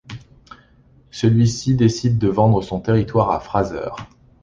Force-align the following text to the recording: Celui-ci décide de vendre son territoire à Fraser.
Celui-ci 1.11 1.75
décide 1.75 2.17
de 2.17 2.27
vendre 2.27 2.63
son 2.63 2.79
territoire 2.79 3.29
à 3.29 3.39
Fraser. 3.39 3.91